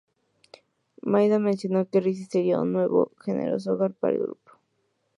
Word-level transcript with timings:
Maida 1.03 1.37
mencionó 1.37 1.87
que 1.87 1.99
Rise 2.01 2.25
sería 2.25 2.59
"un 2.59 2.73
nuevo 2.73 3.11
generoso 3.23 3.73
hogar" 3.73 3.93
para 3.93 4.13
el 4.15 4.23
grupo. 4.23 4.53